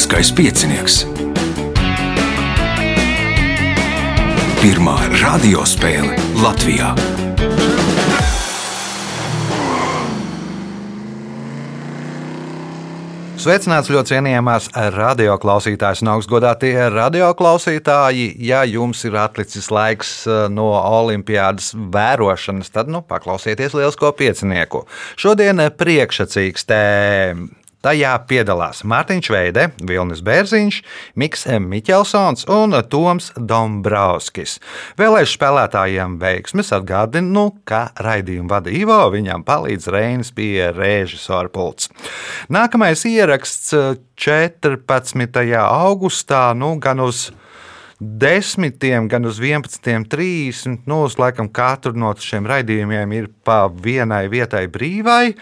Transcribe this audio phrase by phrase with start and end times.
[0.00, 0.94] Lieliskais piecinieks.
[4.62, 6.94] Pirmā radiospēle Latvijā.
[13.36, 18.32] Sveicināts ļoti cienījamās radioklausītājas un augstgadātie radioklausītāji.
[18.40, 24.86] Ja jums ir atlicis laiks eh, no olimpiādas vērošanas, tad nu, paklausieties lielisko piecinieku.
[25.20, 30.80] Šodien priekšsacīgs tēma Tajā piedalās Mārtiņš Veide, Vilnis Bērziņš,
[31.16, 34.58] Miks Miķelsons un Toms Dombrovskis.
[35.00, 41.88] Vēlēšu spēlētājiem veiksmes atgādinu, nu, ka raidījumu vada Ivo, viņam palīdz Reinis pie režisora pults.
[42.52, 43.72] Nākamais ieraksts
[44.20, 45.40] 14.
[45.64, 47.30] augustā, nu gan uz
[48.00, 50.84] desmitiem, gan uz 11.30.
[50.84, 55.36] Nu, uz laikam katru no šiem raidījumiem ir pa vienai vietai brīvai.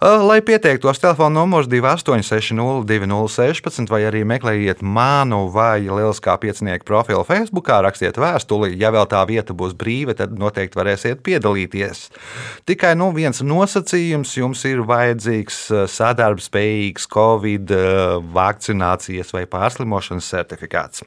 [0.00, 8.16] Lai pieteiktos, telefona numurs 28602016 vai arī meklējiet manu vai Lieliskā piecinieku profilu Facebook, rakstiet
[8.16, 8.80] vēstuli.
[8.80, 12.08] Ja vēl tā vieta būs brīva, tad noteikti varēsiet piedalīties.
[12.64, 17.68] Tikai nu, viens nosacījums jums ir vajadzīgs sadarbspējīgs Covid
[18.32, 21.04] vakcinācijas vai pārslimošanas certifikāts.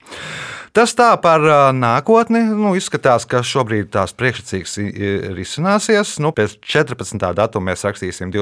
[0.74, 1.44] Tas tā par
[1.78, 2.40] nākotni.
[2.50, 4.74] Nu, izskatās, ka šobrīd tās priekšsacīgas
[5.38, 6.16] risināsies.
[6.22, 7.22] Nu, pēc 14.
[7.38, 8.34] datuma mēs rakstīsim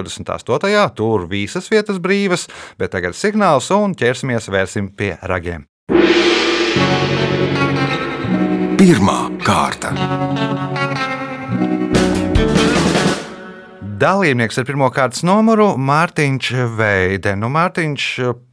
[0.44, 0.96] 28.
[0.96, 2.48] Tur visas vietas brīvas,
[2.80, 5.68] bet tagad signāls un ķersimies vērsim pie ragiem.
[8.82, 9.92] Pirmā kārta.
[14.02, 17.36] Dalībnieks ar pirmā kārtas numuru Mārtiņš Veide.
[17.38, 18.08] Nu, Mārtiņš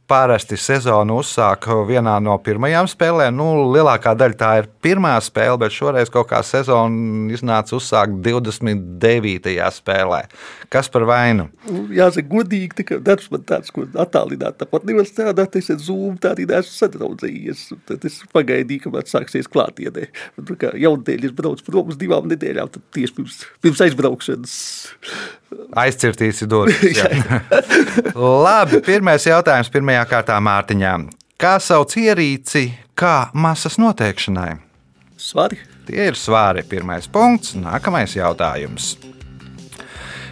[0.09, 3.35] parasti sezonu uzsāk vienā no pirmajām spēlēm.
[3.37, 9.55] Nu, lielākā daļa tā ir pirmā spēle, bet šoreiz kaut kā sezona iznāca uzsākt 29.
[9.77, 10.23] spēlē.
[10.73, 11.47] Kas par vainu?
[11.69, 14.59] Nu, jāsaka, godīgi, ka darbs man tāds, ko attālināt.
[14.61, 17.65] Tāpat nevar strādāt, es ar Zoom tā arī neesmu sadraudzējies.
[17.89, 20.09] Tad es pagaidīju, kamēr sāksies klātienē.
[20.59, 24.57] Kā jaundēļ es braucu prom uz divām nedēļām, tad tieši pirms, pirms aizbraukšanas.
[25.79, 27.01] Aizcirtīsi durvis.
[28.45, 30.93] Labi, pirmais jautājums pirmajā kārtā Mārtiņā.
[31.39, 32.67] Kā sauc ierīci,
[32.99, 34.51] kā masas noteikšanai?
[35.19, 35.59] Svari.
[35.87, 36.63] Tie ir svari.
[36.69, 38.93] Pirmais punkts, nākamais jautājums.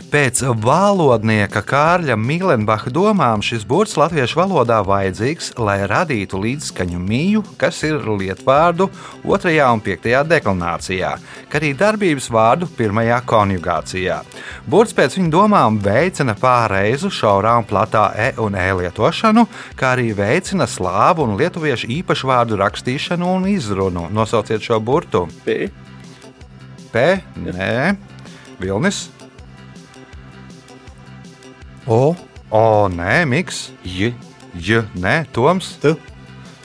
[0.07, 7.81] Pēc valodnieka Kārļa Mīlenbacha domām šis burts latviešu valodā vajadzīgs, lai radītu līdzskaņu mīju, kas
[7.83, 8.87] ir lietvārdu
[9.25, 9.51] 2.
[9.67, 10.07] un 5.
[10.29, 11.09] deklinācijā,
[11.51, 13.09] kā arī darbības vārdu 1.
[13.27, 14.21] konjugācijā.
[14.63, 19.43] Burts pēc viņa domām veicina pārreizu šaurā un platā e un e lietošanu,
[19.75, 24.07] kā arī veicina slāvu un lietuviešu īpašu vārdu rakstīšanu un izrunu.
[24.07, 25.27] Nosauciet šo burtu.
[25.43, 25.67] P.
[26.95, 27.05] P.
[27.43, 27.97] Nē.
[28.63, 29.09] Vilnis.
[31.87, 32.15] O,
[32.49, 34.13] O, nē, Miks, J,
[34.55, 35.73] J, nē, Toms.
[35.79, 35.95] T.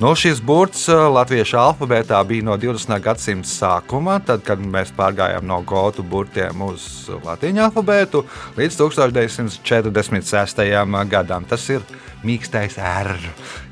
[0.03, 2.91] Nu, šis burts uh, latviešu alfabētā bija no 20.
[3.03, 8.25] gadsimta sākuma, tad, kad mēs pārgājām no gotu burtiem uz latviešu alfabētu,
[8.59, 10.63] līdz 1946.
[11.11, 11.47] gadam.
[11.47, 11.87] Tas ir
[12.27, 13.15] mīkstais R,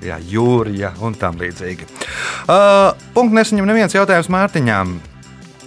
[0.06, 1.90] jā, jūrija un tam līdzīgi.
[2.46, 4.98] Uh, punkts nesaņem neviens jautājums Mārtiņām.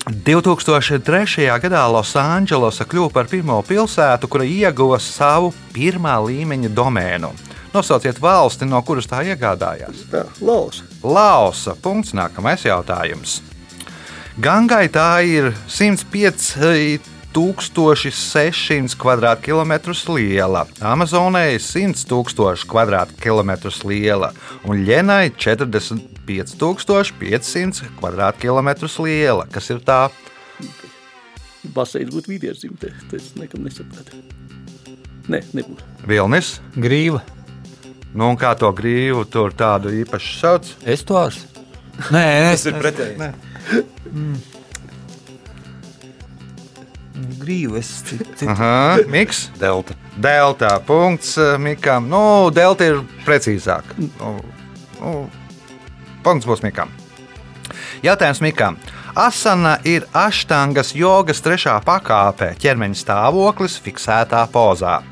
[0.03, 1.47] 2003.
[1.63, 7.29] gadā Losandželosa kļuva par pirmo pilsētu, kura ieguva savu pirmā līmeņa domēnu.
[7.73, 10.03] Nosauciet valsti, no kuras tā iegādājās.
[10.11, 10.83] Tā, Lausa.
[11.03, 11.77] Lausa.
[11.81, 12.11] Punkts.
[12.13, 13.39] Nākamais jautājums.
[14.43, 18.95] Gangai tā ir 105 1600
[19.41, 22.55] km2 liela, Amazonē 100 000
[23.19, 24.31] km2 liela
[24.69, 29.45] un Ļenai 45,500 km2 liela.
[29.51, 30.09] Kas ir tā?
[31.73, 32.27] Baseins būtu
[32.59, 32.87] dzimte.
[33.11, 34.11] Tas nekam nesapratu.
[35.31, 35.81] Nē, nebūtu.
[36.07, 36.59] Vilnis.
[36.75, 37.21] grīva,
[38.13, 40.61] Nu, un kā to grīvu tur tādu īpašu sauc?
[40.85, 41.47] estuārs.
[42.13, 43.17] Nē, nē, Tas ir pretēji.
[43.17, 43.33] grīva.
[47.77, 48.51] Es citu, citu.
[48.51, 49.51] Aha, Miks.
[49.59, 49.93] Delta.
[50.17, 50.79] Delta.
[50.79, 52.09] Punkts eh, Mikam.
[52.09, 53.93] Nu, delta ir precīzāk.
[53.97, 54.33] Nu,
[54.97, 55.13] nu,
[56.25, 56.89] punkts būs Mikam.
[58.03, 58.77] Jautājums Mikam.
[59.13, 65.03] Asana ir aštangas jogas trešā pakāpe, ķermeņa stāvoklis fiksētā pozā.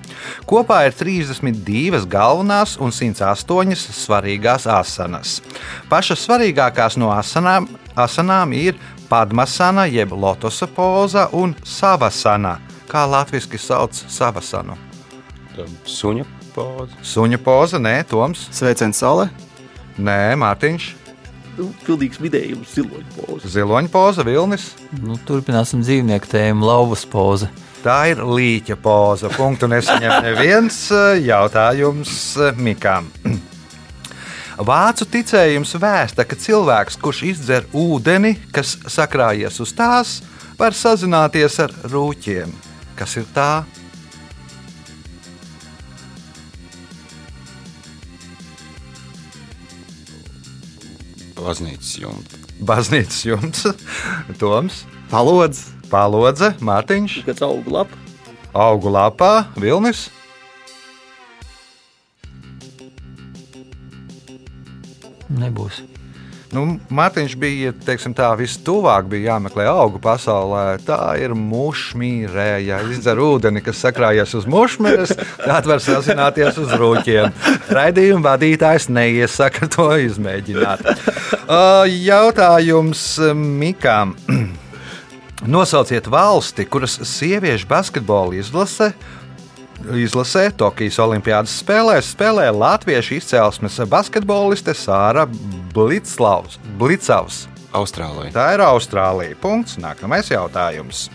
[0.50, 5.38] Kopā ir 32 galvenās un 108 svarīgās asanas.
[5.90, 12.58] Pašas svarīgākās no asanām, asanām ir padmasana, jeb lotosa poza un savasana.
[12.92, 14.78] Kā latviešu sauc savasanu?
[15.86, 16.26] Suņa
[16.56, 16.96] poza.
[17.04, 19.30] Suņa poza, nē, Toms, Sveiciens saulē.
[20.00, 20.90] nē, Mārtiņš,
[21.60, 23.50] Nu, pilnīgs vidējums, ziloņa poza.
[23.52, 24.70] ziloņa poza, vilnis.
[25.04, 27.50] Nu, turpināsim dzīvnieku tēmu, lauvas poza.
[27.84, 29.30] Tā ir līķa poza.
[29.36, 30.80] Punktu nesaņem neviens
[31.28, 33.12] jautājums Mikām.
[34.60, 40.18] Vācu ticējums vēsta, ka cilvēks, kurš izdzer ūdeni, kas sakrājies uz tās,
[40.60, 42.52] var sazināties ar rūķiem.
[43.00, 43.64] Kas ir tā?
[51.42, 52.38] Baznīcas jumta.
[52.62, 53.66] Baznīcas jumts,
[54.42, 57.98] Toms, Palodz, Palodze, Mārtiņš, Kāds augu lapa?
[58.54, 60.10] Augu lapā, Vilnis.
[65.40, 65.82] Nebūs.
[66.52, 70.82] Nu, Mārtiņš bija tā, vistuvāk, bija jāmeklē augu pasaulē.
[70.84, 72.50] Tā ir mušmīrē.
[72.66, 77.32] Ja izdzer ūdeni, kas sakrājas uz mušmīras, tad var sazināties uz rūķiem.
[77.72, 80.84] Raidījuma vadītājs neiesaka to izmēģināt.
[81.88, 84.18] Jautājums Mikām.
[85.56, 88.92] Nosauciet valsti, kuras sieviešu basketbola izlase
[90.02, 95.26] izlasē Tokijas Olimpiādas spēlēs spēlē latviešu izcelsmes basketboliste Sāra
[95.74, 96.60] Bliclavs.
[96.80, 97.46] Blicavs.
[97.72, 98.34] Austrālija.
[98.36, 99.38] Tā ir Austrālija.
[99.42, 99.80] Punkts.
[99.82, 101.08] Nākamais jautājums.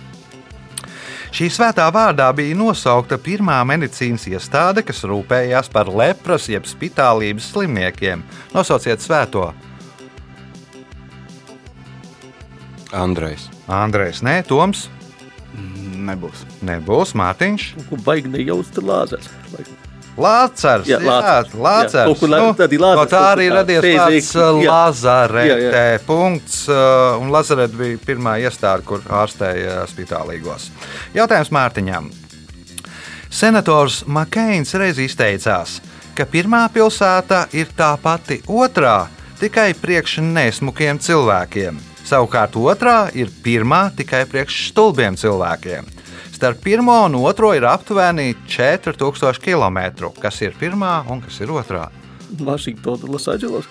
[1.36, 8.22] Šī svētā vārdā bija nosaukta pirmā medicīnas iestāde, kas rūpējās par lepras jeb spitālības slimniekiem.
[8.54, 9.50] Nosauciet svēto
[12.96, 13.50] Andrejs.
[13.68, 14.86] Andrejs, Nē, Toms,
[15.96, 16.44] nebūs.
[16.66, 17.66] nebūs Mārtiņš.
[17.90, 19.28] Ko baigi nejaust, lāzers.
[20.16, 21.50] Lācars, jā, Lācars.
[21.52, 21.92] jā, Lācars.
[21.92, 22.04] Jā,
[22.72, 24.60] ir Lācars, no tā arī radies tāds uh.
[24.64, 30.70] Lazarete punkts, uh, un Lazarete bija pirmā iestāde, kur ārstēja spitālīgos.
[31.16, 32.08] Jautājums Mārtiņam.
[33.28, 35.80] Senators Makēns reiz izteicās,
[36.16, 41.76] ka pirmā pilsēta ir tā pati otrā, tikai priekš nesmukiem cilvēkiem.
[42.06, 45.88] Savukārt otrā ir pirmā tikai priekš stulbiem cilvēkiem.
[46.36, 50.12] Starp pirmo un otro ir aptuveni 4000 km.
[50.22, 51.88] Kas ir pirmā un kas ir otrā?
[52.38, 53.66] Vašingtona, Losandželos.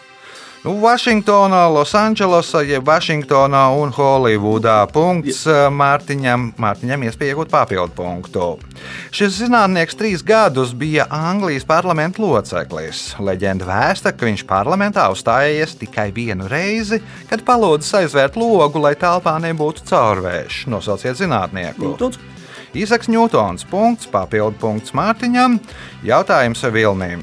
[0.66, 4.80] Nu, Vašingtonā, Losandželosā, jeb Vašingtonā un Holivudā.
[4.90, 8.48] Punkts eh, Mārtiņam, Mārtiņam iespēja iegūt papildu punktu.
[9.14, 13.12] Šis zinātnieks trīs gadus bija Anglijas parlamenta loceklis.
[13.22, 16.98] Leģenda vēsta, ka viņš parlamentā uzstājies tikai vienu reizi,
[17.30, 20.64] kad palūdzis aizvērt logu, lai telpā nebūtu caurvējš.
[20.74, 21.92] Nosauciet zinātnieku.
[21.92, 22.18] Newtons.
[22.74, 23.70] Īsaks Ņūtons.
[23.70, 25.62] Punkts, papildu punkts Mārtiņam.
[26.10, 27.22] Jautājums Vilnīm.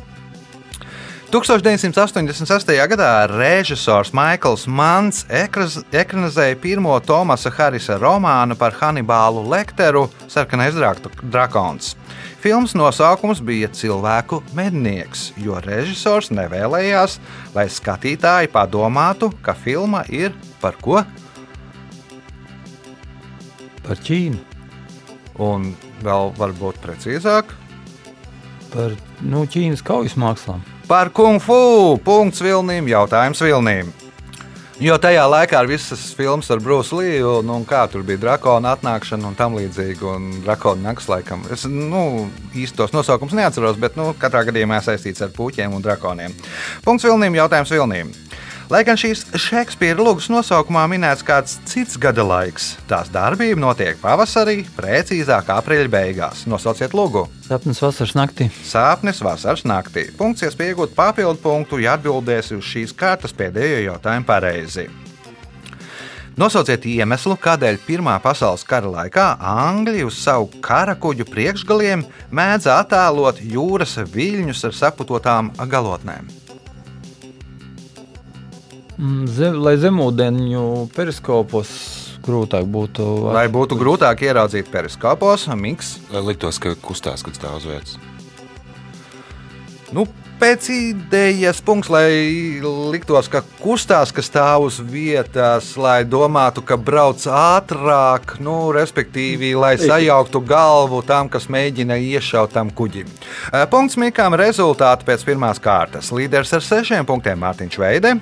[1.32, 2.74] 1986.
[2.92, 11.94] gadā režisors Maikls Mans ekranizēja pirmo Tomasa Harisa romānu par Hannibālu Lekteru Sarkanais drak- drakons.
[12.42, 17.16] Filmas nosaukums bija Cilvēku mednieks, jo režisors nevēlējās,
[17.54, 21.00] lai skatītāji padomātu, ka filma ir par ko?
[23.86, 24.36] Par Ķīnu.
[25.40, 25.72] Un
[26.04, 27.56] vēl varbūt precīzāk.
[28.76, 28.92] Par
[29.22, 30.60] nu, Ķīnas kaujas mākslām.
[30.88, 33.92] Par kung fu punkts vilnīm, jautājums vilnīm.
[34.82, 38.72] Jo tajā laikā ir visas filmas ar Bruce Lee, un, un kā tur bija drakona
[38.74, 41.44] atnākšana un tam līdzīgi, un drakona nakts laikam.
[41.54, 42.26] Es nu,
[42.58, 46.34] īstos nosaukums neatceros, bet nu, katrā gadījumā saistīts ar puķiem un drakoniem.
[46.82, 48.10] Punkts vilnīm, jautājums vilnīm.
[48.72, 54.62] Lai gan šīs Šekspīra lūgas nosaukumā minēts kāds cits gada laiks, tās darbība notiek pavasarī,
[54.78, 56.46] precīzāk aprīļa beigās.
[56.48, 57.26] Nosauciet lūgu!
[57.44, 58.48] Sapnis vasaras naktī.
[58.64, 60.06] Sāpnes vasaras naktī.
[60.16, 64.88] Punkts iegūt papildu punktu, ja atbildēsi uz šīs kārtas pēdējo jautājumu pareizi.
[66.40, 73.44] Nosauciet iemeslu, kādēļ Pirmā pasaules kara laikā Angļi uz savu kara kuģu priekšgaliem mēdz attēlot
[73.44, 76.41] jūras viļņus ar saputotām galotnēm.
[79.02, 81.70] Mm, Zem, lai zemūdeņu periskopos
[82.22, 83.06] grūtāk būtu.
[83.34, 87.96] Lai būtu grūtāk ieraudzīt periskopos, Miks Lai liktos, ka kustās, kad stāv uz vietas.
[89.92, 90.06] Nu,
[90.42, 92.08] pēc idejas punkts, lai
[92.90, 99.76] liktos, ka kustās, ka stāv uz vietas, lai domātu, ka brauc ātrāk, nu, respektīvi, lai
[99.78, 103.10] sajauktu galvu tam, kas mēģina iešaut tam kuģim.
[103.70, 106.10] Punkts Mikām rezultāti pēc pirmās kārtas.
[106.14, 108.16] Līderis ar sešiem punktiem Mārtiņš Veide,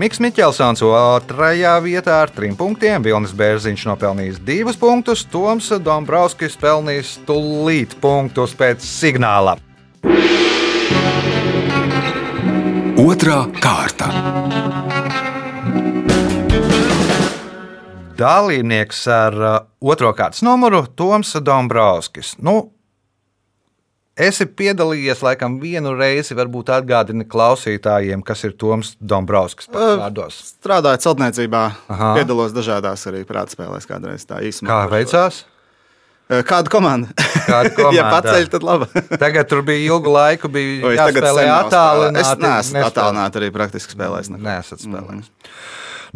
[0.00, 7.18] Miks Miķelsons otrajā vietā ar trim punktiem, Vilnis Bērziņš nopelnījis divus punktus, Toms Dombrovskis pelnījis
[7.28, 9.58] tūlīt punktus pēc signāla.
[12.98, 14.08] Otra kārta.
[18.18, 22.32] Dalībnieks ar uh, otro kārtas numuru Toms Dombrovskis.
[22.42, 22.56] Nu,
[24.18, 30.40] esi piedalījies laikam vienu reizi, varbūt atgādini klausītājiem, kas ir Toms Dombrovskis Ā, vārdos.
[30.56, 31.62] Strādāju celtniecībā,
[31.94, 32.10] Aha.
[32.18, 34.72] piedalos dažādās arī prātspēlēs kādreiz tā īsumā.
[34.72, 35.44] Kā veicās?
[35.46, 35.57] Eh,
[36.28, 37.08] Kāda komanda?
[37.46, 37.96] Kāda komanda?
[37.96, 38.88] ja paceļ, tad labi.
[39.22, 42.20] Tagad tur bija ilgu laiku, bija jāspēlē attālināti.
[42.20, 44.34] Es neesmu attālināti arī praktiski spēlējis.
[44.36, 45.30] Nesat spēlējis.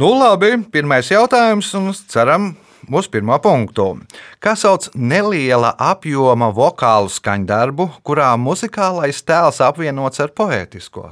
[0.01, 2.53] Nu, labi, pirmais jautājums, un ceram
[2.93, 3.87] uz pirmo punktu.
[4.43, 11.09] Kā sauc neliela apjoma vokālu skaņdarbu, kurā muzikālais tēls apvienots ar poētisko?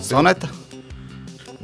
[0.00, 0.48] Soneta.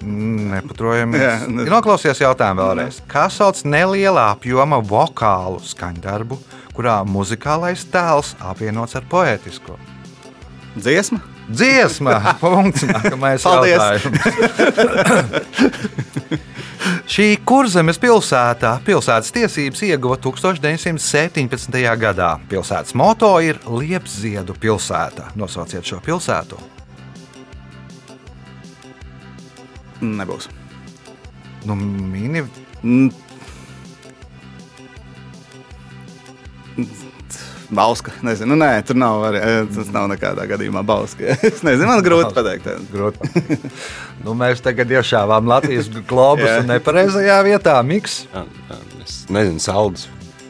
[0.02, 1.21] Nepatrojamies.
[1.23, 3.00] Jā, ne- Ir noklausies jautājumu vēlreiz.
[3.11, 6.38] Kā sauc neliela apjoma vokālu skaņdarbu,
[6.76, 9.75] kurā muzikālais tēls apvienots ar poētisko?
[10.78, 11.19] Dziesma.
[11.50, 12.19] Dziesma.
[12.40, 12.83] Punkts.
[12.87, 14.02] Nākamais jautājums.
[17.09, 21.81] Šī kurzemes pilsētā pilsētas tiesības ieguva 1917.
[22.00, 22.35] gadā.
[22.49, 25.33] Pilsētas moto ir Liepziedu pilsēta.
[25.40, 26.61] Nosauciet šo pilsētu.
[30.02, 30.49] Nebūs.
[31.67, 32.45] Nu, mini
[32.78, 33.11] Mm.
[37.71, 38.12] Bauska.
[38.25, 39.40] Nezinu, nu, nē, tur nav arī.
[39.45, 41.35] eh, Tas nav nekādā gadījumā Bauska.
[41.50, 42.69] Es nezinu, man grūti pateikt.
[42.93, 43.59] grūti.
[44.25, 47.75] nu, mēs tagad iešāvām Latvijas globus un nepareizajā vietā.
[47.85, 48.23] Miks.
[48.33, 50.07] Jā, jā, Es nezinu, saldus.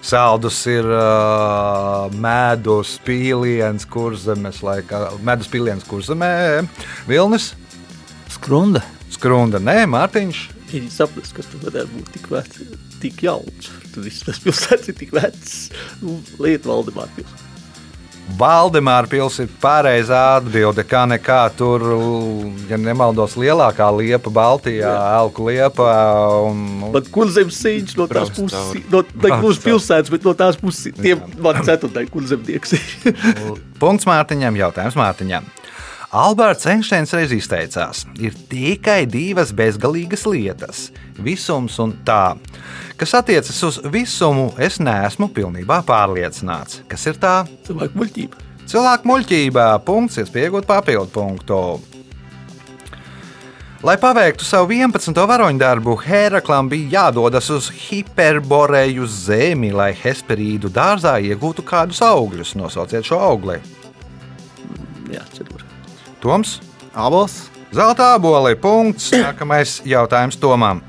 [0.09, 6.31] Saldus ir uh, medus, pīliens, kurzemes, laikā, medus pīliens, kurzemē,
[7.11, 7.51] Vilnis,
[8.31, 8.85] Skrunda.
[9.15, 10.45] Skrunda, nē, Mārtiņš.
[10.69, 12.65] Viņi saprast, kas tur varētu būt tik vecs,
[13.03, 13.71] tik jauns.
[13.95, 15.61] Tur viss tas pilsētas ir tik vecs.
[16.03, 17.49] Nu, lieta Valdemāra pilsēta.
[18.37, 20.85] Valdemāra pils ir pareizā atbilde.
[20.85, 21.85] Kā nekā tur,
[22.69, 25.89] ja nemaldos, lielākā liepa Baltijā, Elku liepa.
[26.45, 30.37] Un, un, Bet kur zemes sīņš no tās puses, no, ne gluži pilsētas, bet no
[30.37, 32.85] tās puses, tiem man ceturtai, kur zemnieks ir.
[33.81, 35.49] Punkts Mārtiņam, jautājums Mārtiņam.
[36.09, 40.87] Alberts Einsteins reiz izteicās, ir tikai divas bezgalīgas lietas-
[41.27, 42.39] visums un tā.
[42.97, 46.81] Kas attiecas uz visumu, es neesmu pilnībā pārliecināts.
[46.89, 47.47] Kas ir tā?
[47.67, 48.33] Cilvēku muļķība.
[48.67, 51.81] Cilvēku muļķībā punkts, iespējot papildu punktu.
[53.83, 55.27] Lai paveiktu savu 11.
[55.27, 62.57] varoņu darbu, Heraklam bija jādodas uz Hiperboreju zemi, lai Hesperīdu dārzā iegūtu kādus augļus.
[62.57, 63.61] Nosauciet šo augli.
[65.13, 65.68] Jā, cetur.
[66.21, 66.61] Toms,
[66.95, 67.51] Abols.
[67.73, 69.11] zelta aboli, punkts.
[69.27, 70.83] Nākamais jautājums Tomam.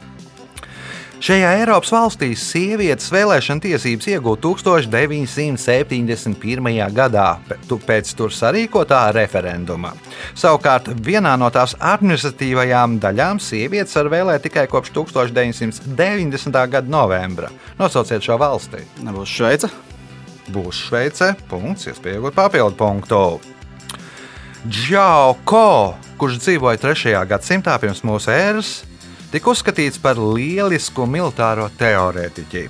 [1.19, 6.69] Šajā Eiropas valstī sievietes vēlēšana tiesības iegūta 1971.
[6.95, 7.25] gadā
[7.67, 9.91] pēc tur sarīkotā referenduma.
[10.31, 16.55] Savukārt vienā no tās administratīvajām daļām sievietes var vēlēt tikai kopš 1990.
[16.71, 17.51] gada novembra.
[17.75, 18.79] Nosauciet šo valsti.
[19.03, 19.67] Nebūs Šveice.
[20.55, 23.58] Būs Šveice, punkts, iespējot papildu punktu.
[24.67, 27.13] Džao Ko, kurš dzīvoja 3.
[27.29, 28.71] gadsimtā pirms mūsu ēras,
[29.31, 32.65] tika uzskatīts par lielisku militāro teorētiķi.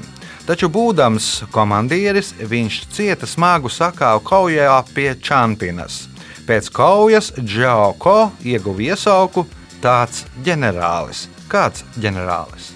[0.46, 6.04] Taču, būdams komandieris, viņš cieta smagu sakāvu kaujā pie Čampinas.
[6.46, 9.48] Pēc kaujas Džao Ko ieguva iesauku
[9.82, 11.26] tāds ģenerālis.
[11.50, 12.70] Kāds ģenerālis?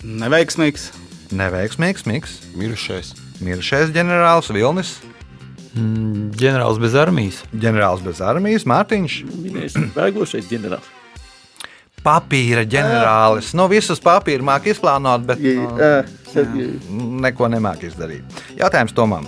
[0.00, 0.88] Neveiksmīgs.
[1.28, 3.12] Neveiksmīgs miks, Mirušais.
[3.44, 4.96] mirušais ģenerālis Vilnis.
[5.74, 7.42] Mm, ģenerālis bez armijas.
[7.52, 10.94] ģenerālis bez armijas, Mārtiņš, Minēsim bēgošais ģenerālis.
[12.04, 13.54] papīra ģenerālis.
[13.54, 16.04] Nu, visus papīru māki izplānot, bet nu, Jā,
[17.24, 18.22] neko nemāk izdarīt.
[18.56, 19.26] Jautājums Tomam.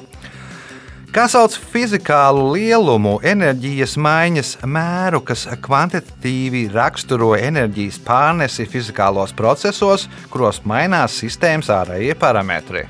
[1.10, 10.62] Kā sauc fizikālu lielumu, enerģijas maiņas mēru, kas kvantitatīvi raksturo enerģijas pārnesi fizikālos procesos, kuros
[10.64, 12.84] mainās sistēmas ārējie parametri?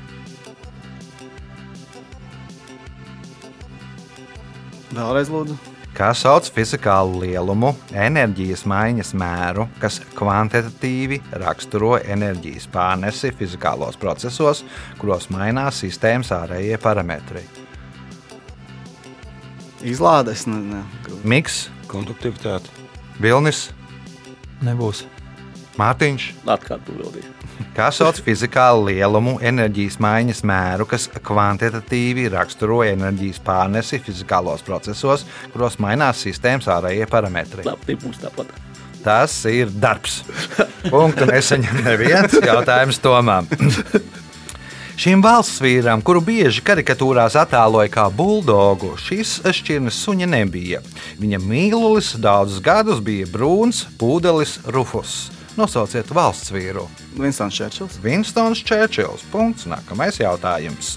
[4.91, 5.55] Vēlreiz lūdzu.
[5.91, 14.63] Kā sauc fizikālu lielumu, enerģijas maiņas mēru, kas kvantitatīvi raksturo enerģijas pārnesi fizikālos procesos,
[15.01, 17.43] kuros mainās sistēmas ārējie parametri?
[19.83, 20.45] Izlādes.
[20.47, 20.81] Ne, ne.
[21.27, 22.71] Miks, Konduktivitāte.
[23.19, 23.69] Vilnis,
[24.63, 25.05] Nebūs.
[25.81, 26.31] Mārtiņš.
[26.45, 27.40] atkārtu vēlreiz.
[27.75, 35.79] Kā sauc fizikālu lielumu, enerģijas maiņas mēru, kas kvantitatīvi raksturo enerģijas pārnesi fizikālos procesos, kuros
[35.81, 37.65] mainās sistēmas ārējie parametri?
[37.67, 37.97] Labi.
[39.01, 40.21] Tas ir darbs.
[40.93, 43.49] Punktu nesaņem neviens jautājums Tomam.
[45.01, 50.83] Šim valsts vīram, kuru bieži karikatūrās attēloja kā buldogu, šīs šķirnes suņa nebija.
[51.17, 55.31] Viņa mīlulis daudzus gadus bija brūns, pūdelis, rufus.
[55.57, 56.85] Nosauciet valsts vīru.
[57.17, 57.97] Vinstons Čērčils.
[58.03, 59.25] Vinstons Čērčils.
[59.31, 59.67] Punkts.
[59.69, 60.95] Nākamais jautājums.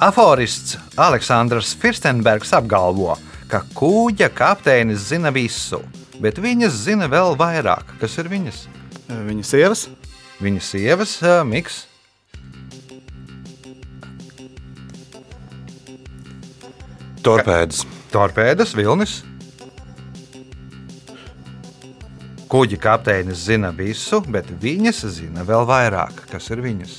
[0.00, 3.18] Aforists Aleksandrs Firstenbergs apgalvo,
[3.50, 5.82] ka kūģa kapteinis zina visu.
[6.20, 7.96] bet viņas zina vēl vairāk.
[8.00, 8.66] Kas ir viņas?
[9.08, 9.88] Viņa sievas.
[10.40, 11.86] Viņas sievas, ā, Miks.
[17.20, 17.84] Torpēdas.
[18.12, 19.20] Torpēdas, vilnis.
[22.50, 26.24] Kuģi kapteinis zina visu, bet viņas zina vēl vairāk.
[26.32, 26.96] Kas ir viņas?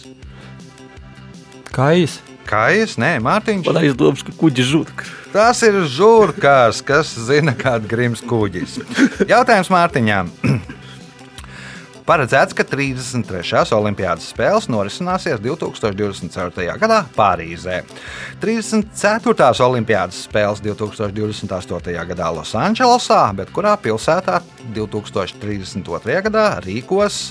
[1.75, 2.22] Kājas.
[2.48, 3.67] Kājas, nē, Mārtiņš.
[3.67, 5.08] Man aizdomas, ka kuģi žurka.
[5.31, 8.79] Tas ir žurkās, kas zina, kāda grims kuģis.
[9.27, 10.31] Jautājums Mārtiņām.
[12.01, 13.70] Paredzēts, ka 33.
[13.77, 16.77] Olimpiādas spēles norisināsies 2024.
[16.81, 17.81] gadā Pārīzē.
[18.41, 19.51] 34.
[19.67, 21.93] Olimpiādas spēles 2028.
[22.13, 24.39] gadā Losandželosā, bet kurā pilsētā
[24.74, 26.17] 2032.
[26.25, 27.22] gadā rīkos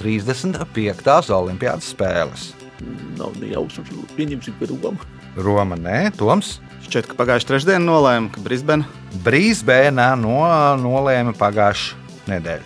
[0.00, 1.34] 35.
[1.36, 2.48] Olimpiādas spēles?
[3.18, 5.08] Nav ne jausmas, pieņemsim, ka Roma.
[5.36, 6.56] Roma, nē, Toms.
[6.88, 8.88] Šķiet, ka pagājušajā trešdienā nolēma, ka Brisbane
[9.26, 10.40] Brīsbēnā no,
[10.80, 11.97] nolēma pagājušā
[12.28, 12.64] nedēļa.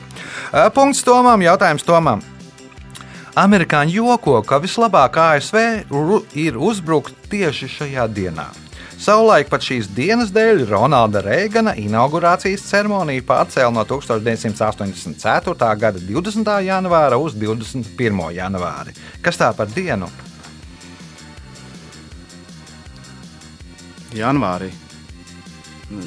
[0.52, 2.22] Ā, Punkts Tomam, jautājums Tomam.
[3.38, 5.56] Amerikāņi joko, ka vislabāk ASV
[6.36, 8.50] ir uzbrukt tieši šajā dienā.
[9.02, 15.72] Savulaik pat šīs dienas dēļ Ronalda Reigana inaugurācijas ceremoniju pārcēla no 1984.
[15.80, 16.52] gada 20.
[16.68, 18.28] janvāra uz 21.
[18.36, 18.94] janvāri.
[19.24, 20.10] Kas tā par dienu?
[24.16, 24.70] janvārī.
[25.90, 26.06] Nu,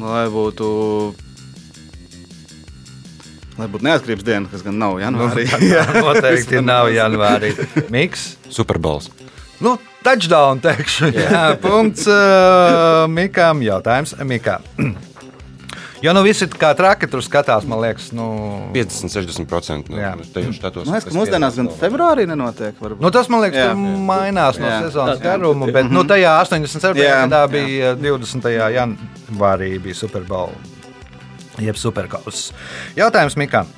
[0.00, 0.66] Lai būtu.
[3.60, 5.44] Lai būtu neatkarības diena, kas gan nav janvārī.
[5.68, 7.52] Jā, Noteikti nav janvārī.
[7.92, 8.30] Miks?
[8.48, 9.10] Superbols.
[9.60, 9.74] Nu,
[10.06, 11.10] touchdown teikšu.
[11.12, 13.60] Jā, punkts uh, Mikam.
[13.66, 14.64] Jautājums Mikam.
[16.00, 18.24] Jo nu visi kā traki tur skatās, man liekas, nu,
[18.72, 20.14] 50-60% no Jā.
[20.32, 20.86] tajos štatos.
[20.88, 22.78] Man liekas, ka mūsdienās gan februārī nenotiek.
[22.80, 23.02] Varbūt.
[23.04, 23.74] nu, tas man liekas, Jā.
[24.08, 24.78] mainās no Jā.
[24.86, 27.02] sezonas garuma, bet nu, tajā 87.
[27.04, 27.18] Jā.
[27.26, 28.48] gadā bija 20.
[28.78, 30.56] janvārī bija Superbowl.
[31.60, 32.52] Jeb superkauss.
[32.96, 33.68] Jautājums Mikam.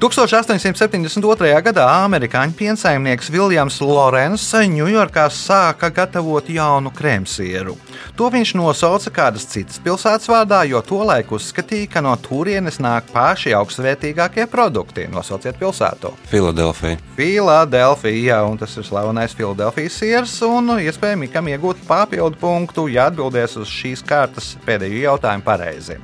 [0.00, 1.50] 1872.
[1.60, 7.76] gadā amerikāņu piensaimnieks Viljams Lorenz Ņujorkā sāka gatavot jaunu krēmsieru.
[8.20, 13.54] To viņš nosauca kādas citas pilsētas vārdā, jo tolaik uzskatīja, ka no turienes nāk paši
[13.56, 15.06] augstvērtīgākie produkti.
[15.08, 16.10] Nosauciet pilsētu.
[16.28, 16.98] Filadelfija.
[17.16, 23.56] Filadelfija, un tas ir slavenais Filadelfijas siers, un iespējams, kam iegūt papildu punktu, ja atbildēs
[23.56, 25.96] uz šīs kārtas pēdējo jautājumu pareizi.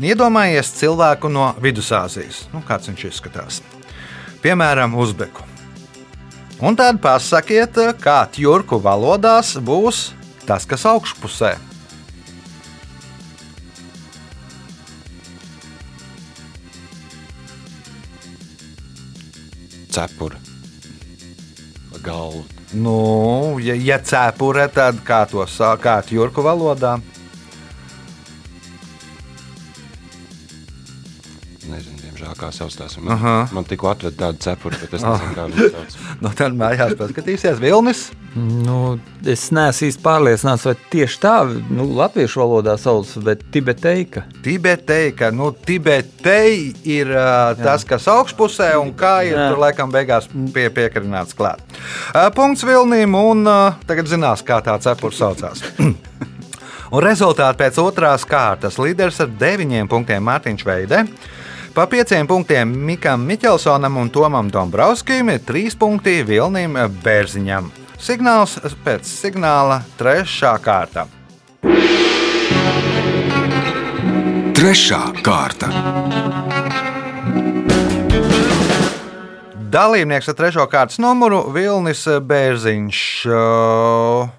[0.00, 3.60] Iedomājies cilvēku no Vidusāzijas, nu, kāds viņš izskatās.
[4.40, 5.52] Piemēram, Uzbeku.
[6.62, 10.12] Un tad pasakiet, kā tjurku valodās būs
[10.46, 11.56] tas, kas augšpusē.
[19.94, 20.38] Cepura.
[21.90, 22.44] Pa Galvu.
[22.74, 26.96] Nu, ja, ja cepure, tad kā to sākāt jurku valodā?
[32.24, 32.96] Nezinu, diemžēl, kā sauc tās.
[32.98, 33.32] Aha.
[33.44, 35.96] Man, man tikko atveda tādu cepuru, bet es nezinu, kā viņu sauc.
[36.24, 38.04] Nu, tad mājās paskatīsies Vilnis.
[38.34, 38.98] Nu,
[39.30, 41.34] es neesmu īsti pārliecināts, vai tieši tā
[41.70, 44.24] nu, latviešu valodā sauc, bet tibeteika.
[44.42, 49.50] Tibetei, ka nu, Tibetei ir uh, tas, kas augšpusē, un kā ir Jā.
[49.52, 51.62] tur laikam beigās pie, piekarināts klāt.
[52.14, 55.64] Uh, punkts Vilnim, un uh, tagad zinās, kā tā cepura saucās.
[56.94, 61.00] Un rezultāti pēc otrās kārtas līderis ar deviņiem punktiem Mārtiņš Veidē.
[61.74, 67.66] Pa pieciem punktiem Mikam Miķelsonam un Tomam Dombrovskim ir trīs punkti Vilnim Bērziņam.
[67.98, 71.08] Signāls pēc signāla trešā kārta.
[74.54, 75.72] Trešā kārta.
[79.74, 83.02] Dalībnieks ar trešo kārtas numuru Vilnis Bērziņš.
[83.26, 84.30] Uh,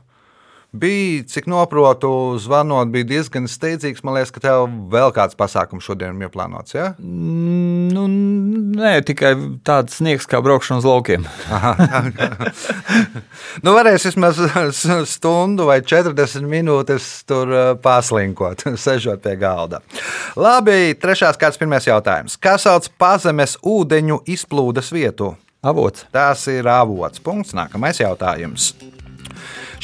[0.75, 2.09] Bija, cik noprotu,
[2.41, 4.03] zvanot, bija diezgan steidzīgs.
[4.03, 6.75] Man liekas, ka tev vēl kāds pasākums šodien ir plānots.
[6.75, 6.93] Ja?
[6.99, 8.05] Mm, Nu,
[8.75, 9.31] nē, tikai
[9.65, 11.27] tāds sniegs kā braukšana uz laukiem.
[13.63, 14.38] Nu, varēs vismaz
[15.09, 19.79] stundu vai 40 minūtes tur uh, paslinkot, sežot pie galda.
[20.39, 22.35] Labi, trešās kārtas pirmais jautājums.
[22.41, 25.33] Kā sauc pazemes ūdeņu izplūdes vietu?
[25.65, 26.05] Avots.
[26.13, 27.23] Tas ir avots.
[27.23, 27.55] Punkts.
[27.57, 28.73] Nākamais jautājums.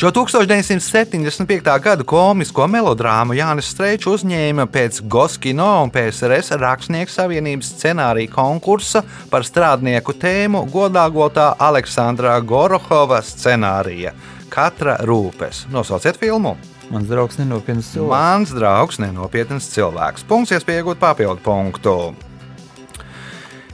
[0.02, 1.80] Šo 1975.
[1.80, 9.46] gada komisko melodrāmu Jānis Streičs uzņēma pēc Goskino un PSRS rakstnieku savienības scenārija konkursa par
[9.46, 14.16] strādnieku tēmu godāgotā Aleksandra Gorohova scenārija
[14.50, 15.68] Katra rūpes.
[15.70, 16.56] Nosauciet filmu.
[16.90, 18.18] Mans draugs nenopietns cilvēks.
[18.18, 20.26] Mans draugs, nenopietns cilvēks.
[20.26, 21.98] Punkts, iespēja iegūt papildu punktu.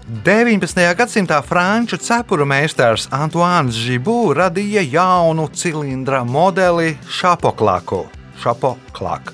[0.07, 0.79] 19.
[0.95, 8.05] gadsimtā franču cepuru meistars Antoine Žibū radīja jaunu cilindra modeli Šapoklaku.
[8.39, 9.33] Šapoklak.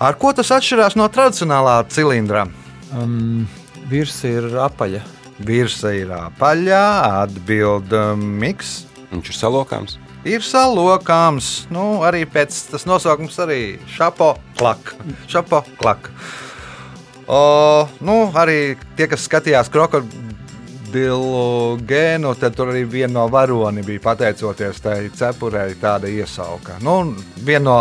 [0.00, 2.46] Ar ko tas atšķirās no tradicionālā cilindra?
[2.96, 3.44] Um,
[3.92, 5.02] virs ir apaļa.
[5.44, 6.86] Virsa ir apaļā,
[7.26, 8.86] atbild um, miks.
[9.10, 9.98] Viņš ir salokāms.
[10.24, 16.08] Ir salokāms, nu, arī pēc tas nosaukums arī šapo klak.
[17.32, 24.02] O, nu, arī tie, kas skatījās krokodilu gēnu, tad tur arī viena no varoni bija
[24.04, 26.76] pateicoties tai cepurei tāda iesauka.
[26.84, 27.76] Nu, viena no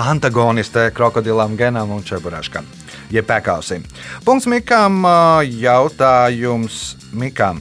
[0.00, 2.64] antagonistē krokodilam genam un čeburaškam.
[3.12, 3.84] Jeb pēkausim.
[4.24, 5.04] Punkts Mikam,
[5.44, 7.60] jautājums Mikam.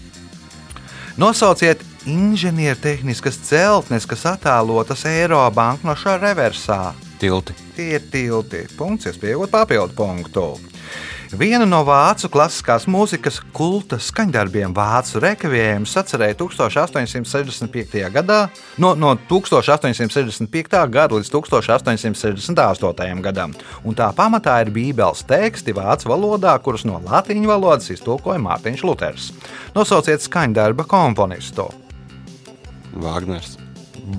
[1.19, 6.93] Nosauciet inženiertehniskas celtnes, kas attēlotas Eirobanka no šā reversā.
[7.19, 7.56] Tilti.
[7.76, 8.63] Tie ir tilti.
[8.78, 10.48] Punkts, iespējot papildu punktu.
[11.33, 17.95] Viena no vācu klasiskās mūzikas kulta skaņdarbiem Vācu rekvijiem sacerēja 1865.
[18.13, 18.38] gadā,
[18.77, 20.77] no, no 1865.
[20.93, 23.21] gada līdz 1868.
[23.25, 28.85] gadam, un tā pamatā ir Bībeles teksti vācu valodā, kurus no latīņu valodas iztulkoja Mārtiņš
[28.85, 29.31] Luters.
[29.73, 31.71] Nosauciet skaņdarba komponistu.
[32.93, 33.57] Vāgners.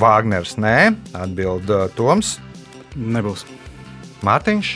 [0.00, 2.40] Vāgners nē, atbild uh, Toms,
[2.96, 3.46] Nebūs.
[4.26, 4.68] Mārtiņš,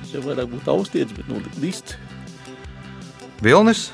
[0.00, 1.98] Tas jau vairāk būtu austietis, bet nu, lists.
[3.44, 3.88] Vilnis.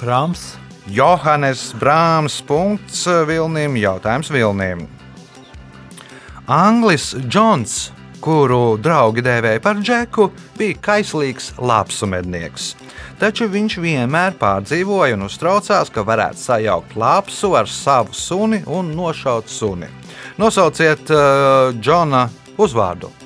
[0.00, 0.54] Brāms.
[0.90, 2.40] Johannes Brāms.
[2.44, 3.78] Punkts Vilnim.
[3.80, 4.86] Jautājums Vilnim.
[6.44, 7.88] Anglis Džons,
[8.20, 10.26] kuru draugi dēvēja par džeku,
[10.58, 12.74] bija kaislīgs lapsumednieks.
[13.16, 19.48] Taču viņš vienmēr pārdzīvoja un uztraucās, ka varētu sajaukt lapsu ar savu suni un nošaut
[19.48, 19.88] suni.
[20.36, 22.26] Nosauciet uh, Džona
[22.60, 23.23] uzvārdu.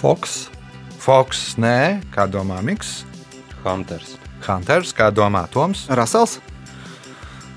[0.00, 0.48] Foks.
[1.00, 3.02] Foks, nē, kā domā Miks,
[3.64, 4.16] Hunters.
[4.46, 5.86] Hunters, kā domā Toms.
[5.92, 6.38] Rasels.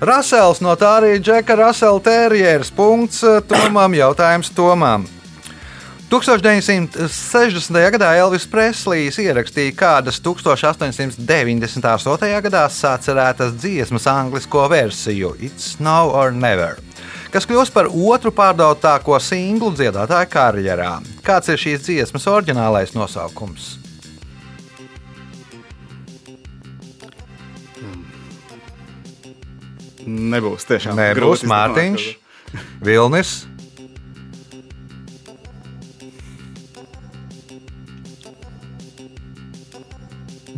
[0.04, 3.94] Rasels no tā arī Džeka Rasela terjeras punkts eh, Tomam.
[3.96, 5.06] Jautājums Tomam.
[6.12, 7.78] 1960.
[7.96, 12.28] gadā Elvis Preslijs ierakstīja kādas 1898.
[12.44, 16.76] gadā sacerētas dziesmas anglisko versiju It's Now or Never,
[17.34, 20.90] kas kļūst par otru pārdotāko singlu dziedātāju karjerā.
[21.26, 23.72] Kāds ir šīs dziesmas oriģinālais nosaukums?
[27.80, 28.04] Hmm.
[30.36, 31.50] Nebūs tiešām Nebūs grūti.
[31.50, 32.06] Mārtiņš,
[32.86, 33.34] Vilnis.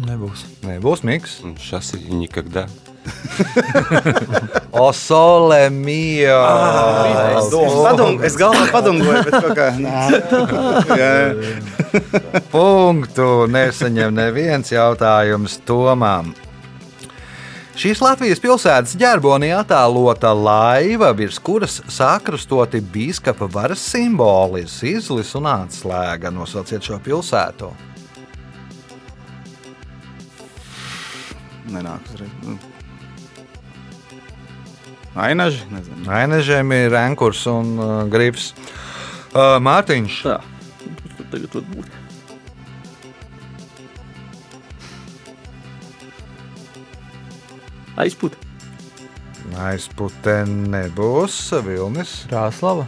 [0.06, 0.44] Nebūs.
[0.66, 1.40] Nebūs miks.
[1.62, 2.66] Šas ir nikad.
[4.76, 6.40] O sole mio!
[7.36, 7.50] Es,
[7.82, 9.92] padom, es galvā padomāju, bet kaut kā nē.
[12.54, 16.34] Punktu nesaņem neviens jautājums Tomam.
[17.76, 26.32] Šīs Latvijas pilsētas ģerbonī attēlota laiva, virs kuras sakrustoti biskupa varas simboli, izlis un atslēga.
[26.32, 27.72] Nosauciet šo pilsētu.
[31.72, 32.66] nenāk uzreiz.
[35.16, 36.04] Ainaži, nezinu.
[36.12, 38.50] Ainežiem ir Renkurs un uh, Grifs.
[39.32, 40.36] Uh, Mārtiņš, Tā,
[41.32, 41.94] tagad var būt.
[47.96, 48.36] Aizpūt.
[49.56, 52.84] aizpute nebūs, Vilnis, Krāslava.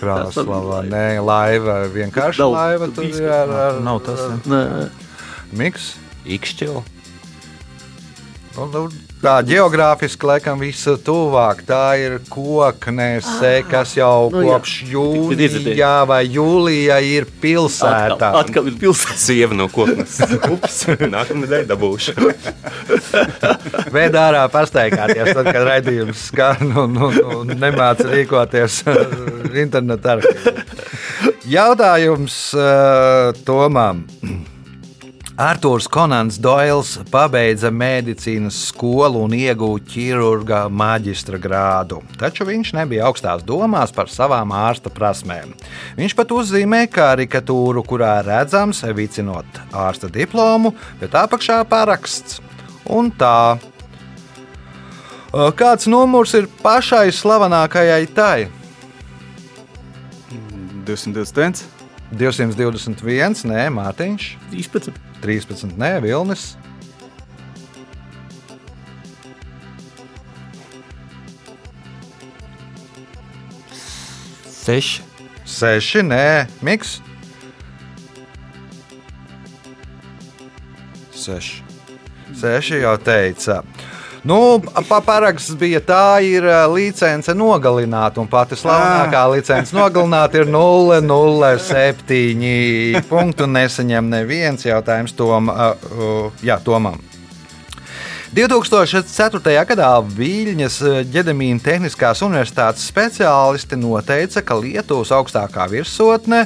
[0.00, 2.88] Krāslava, nē, laiva, vienkārši Daudz, laiva.
[2.96, 4.22] tur ir ar, ar, Nav tas.
[4.48, 4.88] Nē,
[5.52, 5.92] miks.
[6.24, 6.82] Ikšķila.
[8.56, 8.82] Nu, nu,
[9.20, 11.58] Tā geogrāfiski, laikam, visu tuvāk.
[11.68, 18.14] Tā ir koknese, kas jau Nu kopš jūnija vai jūlijā ir pilsētā.
[18.14, 19.18] atkal, atkal ir pilsēta.
[19.20, 20.14] Sieva no koknes.
[20.54, 22.14] Ups, nākamā nedēļa dabūšu.
[23.96, 28.80] Vēdā ārā pastaigāties, tad, kad raidījums skan un, un, un nemāca rīkoties
[29.66, 30.16] internetā.
[31.50, 34.06] Jautājums uh, Tomam.
[35.40, 43.40] Arthurs Konants Doils pabeidza medicīnas skolu un iegūta ķirurga maģistra grādu, taču viņš nebija augstās
[43.48, 45.54] domās par savām ārsta prasmēm.
[45.96, 52.42] Viņš pat uzzīmēja karikatūru, kurā redzams vicinot ārsta diplomu, bet apakšā paraksts.
[52.84, 53.56] Un tā.
[55.56, 58.38] Kāds numurs ir pašai slavenākajai tai?
[60.84, 61.79] 221.
[62.10, 64.96] 221, nē, Mārtiņš, 13.
[65.22, 66.56] 13, nē, Vilnis.
[74.60, 75.06] Seši.
[75.50, 76.26] 6, nē,
[76.62, 76.98] Miks.
[81.14, 81.62] Seši.
[82.40, 83.60] 6 jau teica.
[84.24, 90.44] Nu, pa- paraksts bija tā, ir ā, licence nogalināt, un pati slavenākā licence nogalināt ir
[90.52, 93.00] 007.
[93.08, 95.72] Punktu nesaņem neviens jautājums Tom, ā,
[96.44, 96.98] jā, Tomam.
[98.36, 99.64] 2004.
[99.66, 100.76] gadā Viļņas
[101.10, 106.44] Ģedemīna Tehniskās Universitātes speciālisti noteica, ka Lietuvas augstākā virsotne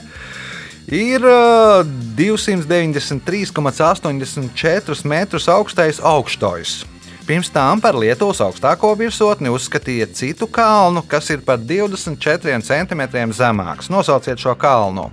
[0.89, 1.83] ir ā,
[2.17, 6.85] 293,84 metrus augstais augštojs.
[7.25, 13.89] Pirms tam par Lietuvas augstāko virsotni uzskatīja citu kalnu, kas ir par 24 centimetriem zemāks.
[13.89, 15.07] Nosauciet šo kalnu.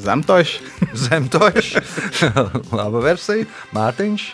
[0.00, 0.60] Zemtoši.
[1.08, 1.82] Zemtojuši.
[2.78, 3.48] Laba versija.
[3.74, 4.28] Mārtiņš.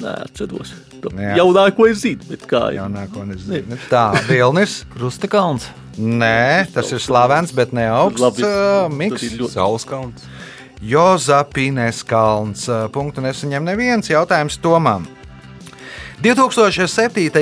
[0.00, 0.74] Nē, atceros.
[1.00, 1.32] Jā.
[1.40, 2.84] Jaunāko es zinu, bet kā jau.
[2.84, 3.76] Jaunāko nezinu.
[3.90, 4.82] Tā, Vilnis.
[4.94, 5.66] Krustakalns.
[6.00, 8.20] Nē, tas ir slavens, bet ne augsts.
[8.22, 9.24] Labi, tas Miks.
[9.26, 10.28] ir ļoti- Saules kalns.
[10.80, 12.68] Jozapīnēs kalns.
[12.92, 15.08] Punktu nesaņem neviens jautājums Tomam.
[16.20, 17.32] 2007.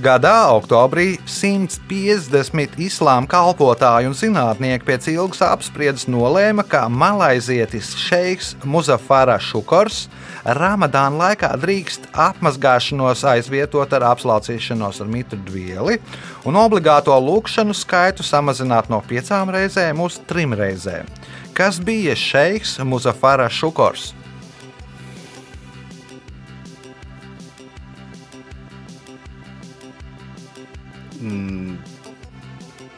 [0.00, 9.36] gadā, oktobrī, 150 islāma kalpotāju un zinātnieki pēc ilgas apspriedes nolēma, ka malaizietis šeiks Muzafara
[9.36, 10.06] Šukors
[10.44, 16.00] Ramadāna laikā drīkst apmazgāšanos aizvietot ar apslaucīšanos ar mitru vieli
[16.48, 21.12] un obligāto lūkšanu skaitu samazināt no piecām reizēm uz trim reizēm.
[21.52, 24.14] Kas bija šeiks Muzafara Šukors?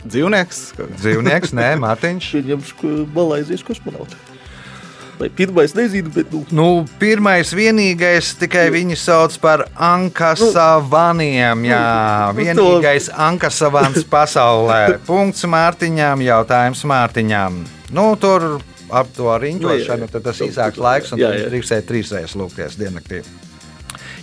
[0.07, 0.61] Dzīvnieks.
[1.01, 2.31] Dzīvnieks, nē, Mārtiņš.
[2.37, 4.15] Pieņemšu, ka Malaisijas kosmonauts.
[5.17, 6.67] Vai pirmais nezinu, bet nu, Nu,
[7.01, 11.63] pirmais, vienīgais, tikai viņi sauc par ankasavaniem.
[11.65, 11.81] Jā,
[12.37, 14.99] nu, to- vienīgais ankasavans pasaulē.
[15.09, 17.57] Punkts Mārtiņām, jautājums Mārtiņām.
[17.97, 18.59] Nu, tur
[18.93, 21.51] ap to riņķošanu, tad tas īsāks laiks, un Jā, viņš jā.
[21.55, 23.23] drīkstēja trīs reizes lūgties diennaktī.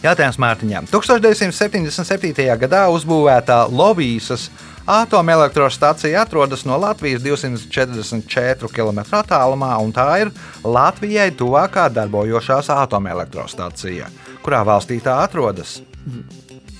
[0.03, 0.87] Jautājums Mārtiņām.
[0.91, 2.43] 1977.
[2.59, 4.49] gadā uzbūvētā Lovīsas
[4.83, 10.33] atomelektrostacija atrodas no Latvijas 244 km attālumā, un tā ir
[10.67, 14.11] Latvijai tuvākā darbojošās atomelektrostacija.
[14.43, 15.79] Kurā valstī tā atrodas?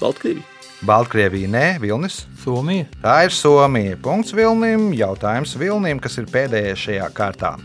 [0.02, 0.50] Baltkrievija.
[0.84, 2.26] Baltkrievija, nē, Vilnis.
[2.44, 2.90] Somija.
[3.00, 3.96] Tā ir Somija.
[4.04, 4.90] Punkts Vilnim.
[5.00, 7.56] Jautājums Vilnim, kas ir pēdējais šajā kārtā.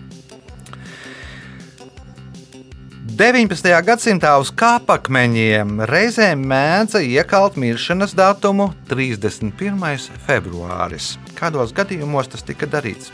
[3.09, 3.71] 19.
[3.87, 10.11] gadsimtā uz kāpakmeņiem reizēm mēdza iekalt miršanas datumu 31.
[10.27, 11.15] februāris.
[11.39, 13.09] Kādos gadījumos tas tika darīts?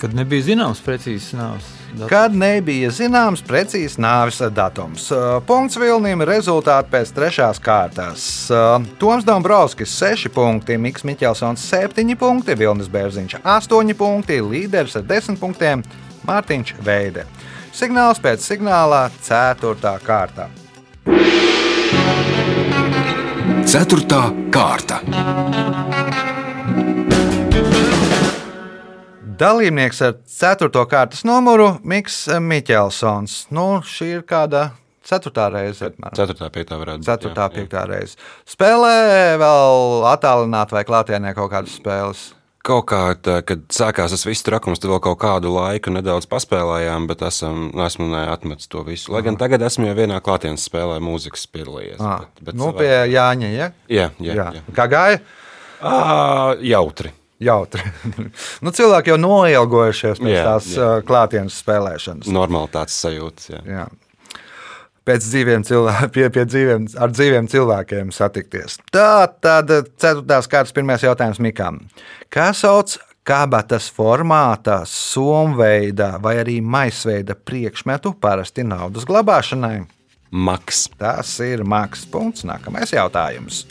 [0.00, 1.79] Kad nebija zināms precīzs nāves.
[2.10, 5.08] Kad nebija zināms precīzs nāves datums.
[5.12, 8.24] Uh, Punkts Vilnim, rezultāti pēc trešās kārtas.
[8.52, 15.06] Uh, Toms Dombrovskis 6 punkti, Mikls Miķelsons 7 punkti, Vilnis Bērziņš 8 punkti, līderis ar
[15.10, 15.84] 10 punktiem
[16.28, 17.26] Mārtiņš Veide.
[17.74, 19.96] Signāls pēc signālā 4.
[20.06, 20.50] kārta.
[23.70, 24.98] Ceturtā kārta.
[29.40, 30.68] Dalībnieks ar 4.
[30.84, 33.46] kārtas numuru Mikls Miķelsons.
[33.56, 34.66] Nu, šī ir kāda
[35.08, 35.30] 4.
[35.54, 35.86] reize.
[35.88, 36.12] apmēram.
[36.18, 37.08] Ceturtā, piektā varētu būt.
[37.08, 37.30] 4.
[37.32, 37.68] jā, jā.
[37.72, 37.86] 5.
[37.88, 38.18] reize.
[38.44, 38.92] Spēlē
[39.40, 42.26] vēl attālināt vai klātienē kaut kādas spēles.
[42.68, 47.06] Kaut kā, tā, kad sākās tas viss trakums, tad vēl kaut kādu laiku nedaudz paspēlējām,
[47.08, 49.14] bet esam, esmu neatmetis to visu.
[49.14, 51.96] Lai gan tagad esmu jau vienā klātienes spēlē, mūzikas piedalījies.
[51.96, 53.50] Ah, bet, bet nu, pie Jāņa.
[53.54, 53.70] Ja?
[53.88, 54.50] Jā, jā, jā.
[54.58, 54.66] jā.
[54.76, 55.24] Kā gāja?
[55.80, 55.96] À,
[56.60, 57.14] jautri.
[57.40, 57.82] Jautri.
[58.64, 60.92] nu, cilvēki jau noilgojušies pēc Jā, tās jā.
[61.08, 62.30] klātienes spēlēšanas.
[62.34, 63.50] Normalitātes sajūtas.
[63.54, 63.60] Jā.
[63.64, 63.86] Jā.
[65.08, 68.76] Pēc dzīviem cilvēkiem, pie, pie dzīviem, ar dzīviem cilvēkiem satikties.
[68.92, 71.80] Tā tad ceturtās kārtas pirmais jautājums Mikam.
[72.30, 79.86] Kā sauc kabatas formātā, somveida vai arī maisveida priekšmetu parasti naudas glabāšanai?
[80.30, 80.84] Maks.
[81.00, 82.44] Tas ir maks punkts.
[82.46, 83.64] Nākamais jautājums.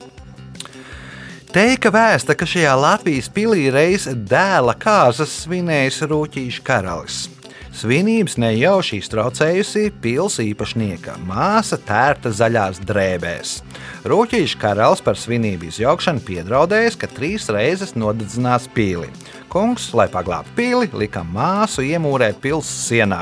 [1.49, 7.23] Teika vēsta, ka šajā Latvijas pilī reiz dēla kāzas svinējis Rūķīša karalis.
[7.79, 13.53] Svinības nejauši iztraucējusi pils īpašnieka māsa tērta zaļās drēbēs.
[14.09, 19.07] Rūķīša karalis par svinību izjaukšanu piedraudējis, ka trīs reizes nodedzinās pili.
[19.53, 23.21] Kungs, lai paglābtu pili, lika māsu iemūrēt pilsētas sienā.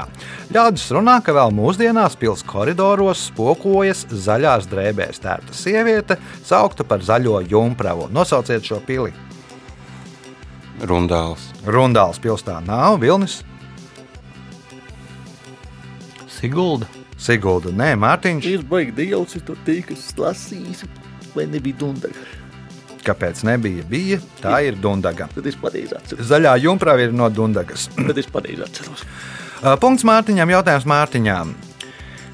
[0.56, 6.18] Ļaudis runā, ka vēl mūsdienās pilsētas koridoros spokojas zaļās drēbēs tērta sieviete,
[6.48, 8.10] saukta par zaļo jumpravu.
[8.10, 9.14] Nosauciet šo pili.
[10.82, 11.46] Rundāls.
[11.70, 13.44] Rundāls pilsētā nav Vilnis,
[16.38, 16.88] Sigulda.
[17.18, 18.50] Sigulda, Nē, Mārtiņš.
[18.54, 20.84] Es baigi dijauci to teikt, kas lasīs,
[21.34, 22.26] vai nebija dundaga.
[23.08, 23.86] Kāpēc nebija?
[23.88, 25.30] Bija, tā ir Dundaga.
[25.32, 26.28] Tad es pareizi atceros.
[26.28, 27.88] Zaļā jumprava ir no Dundagas.
[27.96, 29.06] Tad es pareizi atceros.
[29.82, 31.54] Punkts Mārtiņam, jautājums Mārtiņām.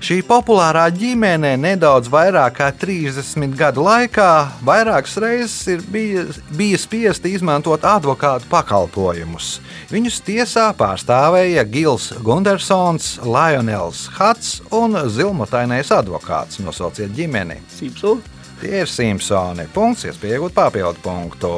[0.03, 4.25] Šī populārā ģimene nedaudz vairāk kā 30 gadu laikā
[4.67, 6.25] vairākas reizes ir bija,
[6.59, 9.53] bija spiesta izmantot advokātu pakalpojumus.
[9.93, 16.59] Viņus tiesā pārstāvēja Gils Gundersons, Lionels Hats un Zilmotainais advokāts.
[16.59, 17.61] Nosauciet ģimeni.
[17.71, 18.19] Simpson.
[18.59, 19.69] Tie ir Simpsoni.
[19.71, 21.55] Punkts, iespēja iegūt papildu punktu.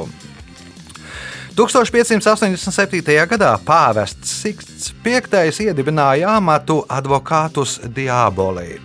[1.55, 2.99] 1587.
[3.31, 5.13] gadā pāvests Siksts V
[5.63, 8.81] iedibināja amatu advokātus diabolī.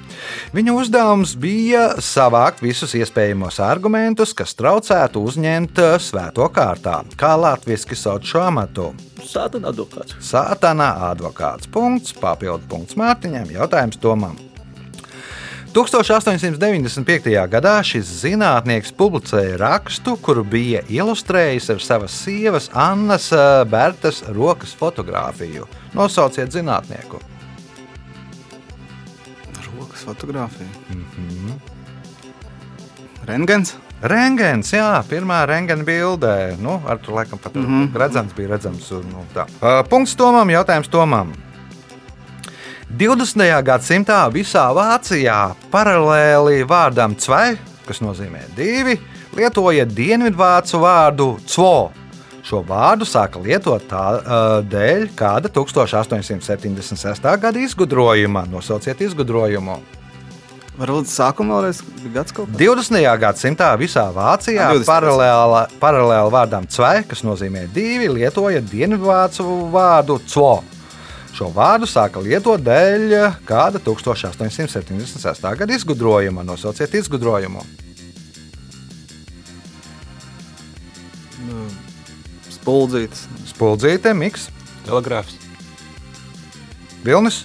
[0.54, 7.00] Viņa uzdevums bija savākt visus iespējamos argumentus, kas traucētu uzņemt svēto kārtā.
[7.18, 8.92] Kā latviešu sauc šo amatu?
[9.18, 10.14] Sātana advokāts.
[10.22, 11.66] Sātana advokāts.
[11.74, 14.38] Punkts, papildu punkts Mārtiņam, jautājums Tomam.
[15.70, 17.30] 1895.
[17.46, 24.72] gadā šis zinātnieks publicēja rakstu, kuru bija ilustrējis ar savas sievas Annas eh, Bertas rokas
[24.74, 25.68] fotografiju.
[25.94, 27.20] Nosauciet zinātnieku.
[29.68, 30.66] Rokas fotografija.
[30.90, 31.54] Mm -hmm.
[33.30, 33.76] Rengens.
[34.02, 36.56] Rengens, jā, pirmā rengena bildē.
[36.58, 37.98] Nu, ar to laikam pat mm -hmm.
[37.98, 38.90] redzams bija redzams.
[38.90, 39.46] un, Nu, tā.
[39.62, 41.49] Uh, punkts Tomam, jautājums Tomam.
[42.90, 43.62] 20.
[43.62, 47.54] gadsimtā visā Vācijā paralēli vārdam cvai,
[47.86, 48.96] kas nozīmē divi,
[49.36, 51.92] lietoja dienvidvācu vārdu cvo.
[52.42, 57.30] Šo vārdu sāka lietot tā uh, dēļ kāda 1876.
[57.44, 58.46] gada izgudrojuma.
[58.50, 59.78] Nosauciet izgudrojumu.
[60.80, 62.58] Varbūt sākumā vēlreiz bija gads kaut kāds.
[62.58, 63.06] 20.
[63.22, 65.78] gadsimtā visā Vācijā Ah, 20.
[65.82, 70.54] paralēli, vārdam cvai, kas nozīmē divi, lietoja dienvidvācu vārdu cvo.
[71.34, 73.14] Šo vārdu sāka lietot dēļ
[73.48, 75.46] kāda 1876.
[75.62, 76.44] gada izgudrojuma.
[76.46, 77.62] Nosauciet izgudrojumu.
[82.60, 83.24] Spuldzītas.
[83.48, 84.48] Spuldzīte, miks,
[84.84, 85.38] Telegrāfs.
[87.02, 87.44] vilnis,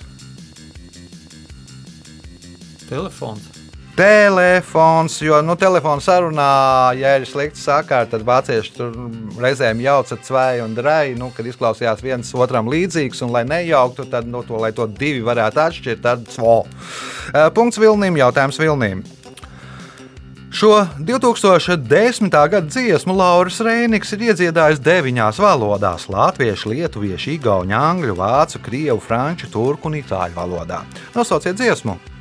[2.90, 3.55] Telefons.
[3.96, 5.18] Telefons.
[5.22, 6.52] Jo nu, telefona sarunā,
[7.00, 8.96] ja ir slikts sakārt, tad vācieši tur
[9.42, 13.24] reizēm jauca cvēju un drēju, nu, kad izklausījās viens otram līdzīgs.
[13.26, 16.64] Un, lai nejauktu, tad, nu, to, lai to divi varētu atšķirt, tad svo.
[17.32, 19.06] Eh, Punkts Vilniem, jautājums Vilniem.
[20.56, 22.32] Šo 2010.
[22.32, 29.52] gada dziesmu Lauris Reinigs ir iedziedājis deviņās valodās- latviešu, lietuviešu, igauņu, angļu, vācu, krievu, franču,
[29.52, 30.84] turku un itāļu valodā.
[31.16, 32.15] Nosauciet dziesmu!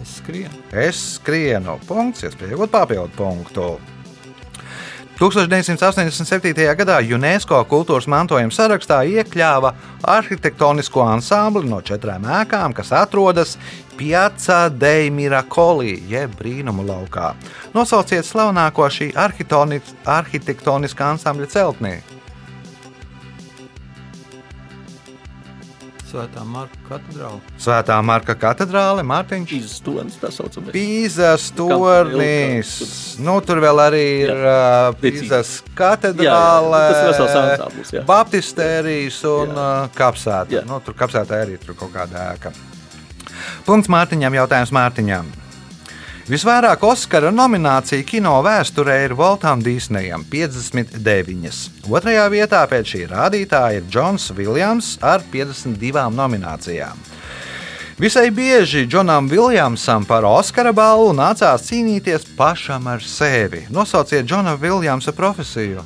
[0.00, 0.60] Es skrienu.
[0.72, 3.70] Es skrienu, punkts, iespējot papildu punktu.
[5.20, 6.54] 1987.
[6.78, 9.74] gadā UNESCO kultūras mantojuma sarakstā iekļāva
[10.08, 13.58] arhitektonisko ansambli no četrām ēkām, kas atrodas
[13.98, 17.34] Piazza dei Miracoli, jeb brīnumu laukā.
[17.76, 22.19] Nosauciet slavenāko šī arhitektoniskā ansambļa celtnī.
[26.10, 27.38] Svētā Marka katedrāle.
[27.62, 29.52] Svētā Marka katedrāle, Mārtiņš.
[29.60, 30.72] Izstonis tā saucamais.
[30.74, 32.72] Pīzas tornis.
[33.22, 38.02] Nu, tur vēl arī ir uh, Pīzas katedrāle, Jā, jā, tas ir vesels ansamblis, jā.
[38.10, 39.68] baptistērijas un Jā.
[39.86, 40.56] uh, kapsēta.
[40.58, 40.64] Jā.
[40.66, 42.52] Nu, tur kapsētā arī tur kaut kāda ēka.
[43.68, 45.30] Punkts Mārtiņam, jautājums Mārtiņam.
[46.30, 51.64] Visvairāk Oskara nomināciju kino vēsturē ir Voltam Disneyam- 59.
[51.90, 56.94] Otrajā vietā pēc šī rādītāja ir Džons Viljams ar 52 nominācijām.
[57.98, 63.66] Visai bieži Džonam Viljamsam par Oskara balvu nācās cīnīties pašam ar sevi.
[63.68, 65.82] Nosauciet Džona Viljamsa profesiju.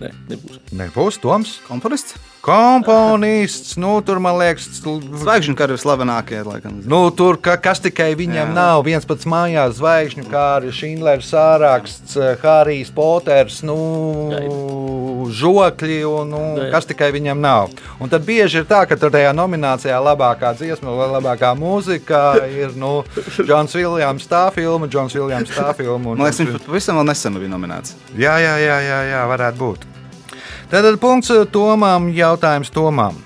[0.00, 0.58] Nē, nebūs.
[0.72, 1.58] Nebūs Toms.
[1.68, 2.29] Komponists.
[2.40, 6.78] Komponists, nu, tur man liekas, Zvaigžņu kari ir slavenākie, laikam.
[6.88, 8.54] nu, tur ka, kas tikai viņam Jā.
[8.56, 8.84] Nav.
[8.86, 13.76] viens pats mājās zvaigžņu, kā arī Šindlers sāraksts, Harijs Poters, nu,
[15.30, 16.70] žokļi un nu, Jā.
[16.72, 17.70] kas tikai viņam nav.
[18.00, 22.72] Un tad bieži ir tā, ka tur tajā nominācijā labākā dziesma vai labākā mūzika ir
[22.80, 23.02] nu,
[23.36, 26.10] Džons Viljams tā filma, Džons Viljams tā filma.
[26.14, 27.94] un- Man liekas, viņš pat pavisam vēl nesen bija nominēts.
[28.16, 29.90] Jā, jā, jā, jā, jā varētu būt.
[30.70, 33.16] Tātad punkts Tomam, jautājums Tomam.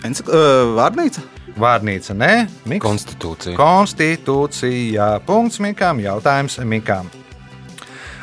[0.00, 1.20] Encik, uh, vārnīca?
[1.60, 2.88] Vārnīca, nē, Miks?
[2.88, 3.52] Konstitūcija.
[3.60, 5.20] Konstitūcija.
[5.28, 7.12] Punkts Mikam, jautājums Mikam.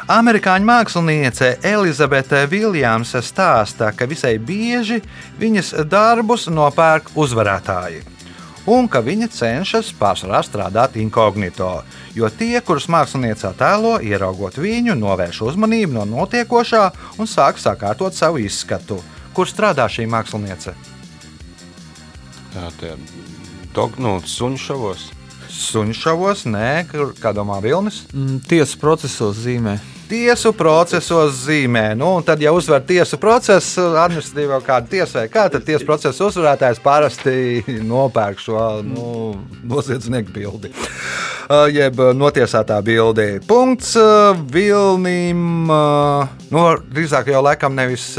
[0.07, 5.01] Amerikāņu māksliniece Elizabete Viljamsa stāsta, ka visai bieži
[5.39, 8.05] viņas darbus nopērk uzvarētāji.
[8.71, 11.81] Un ka viņa cenšas pārsvarā strādāt inkognito,
[12.15, 16.85] jo tie, kurus māksliniece attēlo, ieraugot viņu, novērš uzmanību no notiekošā
[17.19, 19.01] un sāk sakārtot savu izskatu.
[19.33, 20.73] kur strādā šī māksliniece?
[22.79, 22.95] Tie
[23.73, 24.21] dog, nu.
[25.51, 28.03] Suņu šovos, nē, kur- kā domā Vilnis.
[28.13, 29.77] Mm, Tiesas procesos zīmē.
[30.07, 31.91] Tiesu procesos zīmē.
[31.99, 36.79] Nu, tad, ja uzvar tiesu procesu, administratīvo kādu tiesu vai kā, tad tiesu procesu uzvarētājs
[36.83, 39.07] parasti nopērk šo nu,
[39.67, 40.71] noziedznieku bildi.
[41.47, 43.27] Uh, Jeb notiesātā bildi.
[43.47, 45.67] Punkts uh, Vilnim.
[45.71, 48.13] uh, Nu, drīzāk jau laikam nevis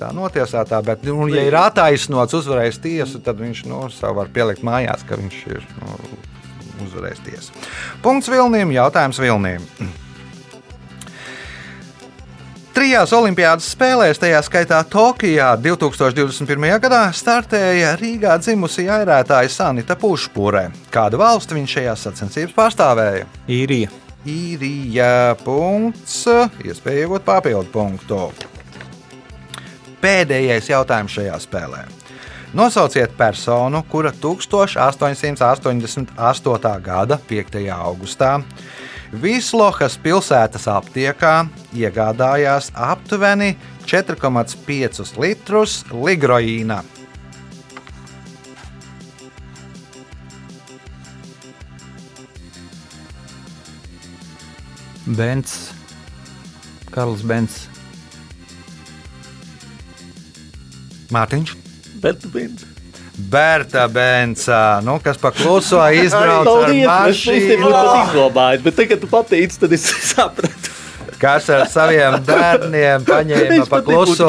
[0.00, 4.64] tā notiesātā, bet, nu, ja ir attaisnots, uzvarējis tiesu, tad viņš nu, savu var pielikt
[4.64, 6.00] mājās, ka viņš ir nu,
[6.86, 7.62] uzvarējis tiesu.
[8.04, 9.68] Punkts Vilnim, jautājums Vilnim.
[12.76, 16.76] Trijās Olimpiādas spēlēs, tajā skaitā Tokijā 2021.
[16.82, 20.68] gadā, startēja Rīgā dzimusī airētāja Sanita Pušpūrē.
[20.92, 23.24] Kādu valsti viņš šajās sacensībās pārstāvēja?
[23.48, 23.88] Īrija.
[24.28, 25.40] Īrija.
[25.40, 26.28] Punkts.
[26.68, 28.28] Iespēja iegūt papildu punktu.
[30.04, 31.80] Pēdējais jautājums šajā spēlē.
[32.52, 36.12] Nosauciet personu, kura 1888.
[36.84, 37.56] gada 5.
[37.72, 38.44] augustā
[39.16, 43.54] Vislohas pilsētas aptiekā iegādājās aptuveni
[43.88, 46.82] 4,5 litrus ligroīna.
[55.06, 55.56] Bens.
[56.90, 57.60] Karls Bens.
[61.14, 61.56] Mārtiņš.
[62.02, 62.65] Bet viens.
[63.16, 67.70] Berta Benca, nu, kas pakluso izbrauc ar es mašīnu.
[67.72, 70.74] pat izdomāju, bet tagad tu pateici, tad es sapratu.
[71.16, 74.28] Kas ar saviem bērniem paņēma Es pakluso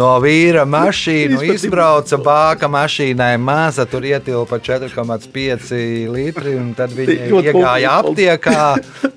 [0.00, 5.72] no vīra mašīnu, izbrauca bāka mašīnai maza, tur ietilpa 4,5
[6.14, 8.64] litri, tad viņi iegāja aptiekā.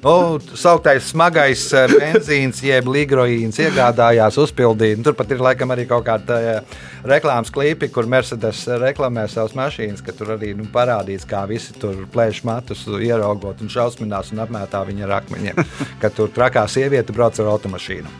[0.04, 0.16] Nu,
[0.60, 4.98] sauktais smagais eh, benzīns, jeb ligroīns, iegādājās uzpildīt.
[5.00, 9.56] Un Tur pat ir laikam arī kaut kāda eh, reklāmas klipi, kur Mercedes reklamē savas
[9.56, 14.44] mašīnas, ka tur arī nu, parādīts, kā visi tur plēš matus, ieraugot un šausminās un
[14.44, 15.64] apmētā viņa ar akmeņiem.
[16.04, 18.12] Ka tur trakā sieviete brauc ar automašīnu.